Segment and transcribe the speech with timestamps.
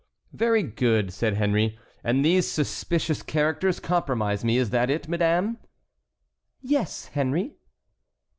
[0.33, 5.59] "Very good," said Henry, "and these suspicious characters compromise me; is that it, madame?"
[6.59, 7.53] "Yes, Henry."